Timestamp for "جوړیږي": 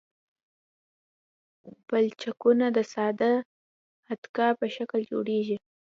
5.11-5.57